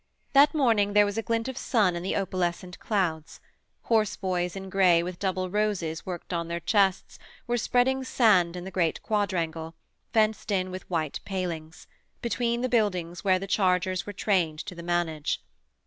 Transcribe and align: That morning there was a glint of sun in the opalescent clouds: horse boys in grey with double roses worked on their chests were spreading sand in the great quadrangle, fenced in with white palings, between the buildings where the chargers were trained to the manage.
That 0.33 0.55
morning 0.55 0.93
there 0.93 1.05
was 1.05 1.19
a 1.19 1.21
glint 1.21 1.47
of 1.47 1.55
sun 1.59 1.95
in 1.95 2.01
the 2.01 2.15
opalescent 2.15 2.79
clouds: 2.79 3.39
horse 3.83 4.15
boys 4.15 4.55
in 4.55 4.67
grey 4.71 5.03
with 5.03 5.19
double 5.19 5.51
roses 5.51 6.07
worked 6.07 6.33
on 6.33 6.47
their 6.47 6.59
chests 6.59 7.19
were 7.45 7.55
spreading 7.55 8.03
sand 8.03 8.55
in 8.55 8.63
the 8.63 8.71
great 8.71 9.03
quadrangle, 9.03 9.75
fenced 10.11 10.49
in 10.49 10.71
with 10.71 10.89
white 10.89 11.19
palings, 11.23 11.85
between 12.19 12.61
the 12.61 12.67
buildings 12.67 13.23
where 13.23 13.37
the 13.37 13.45
chargers 13.45 14.07
were 14.07 14.11
trained 14.11 14.57
to 14.65 14.73
the 14.73 14.81
manage. 14.81 15.39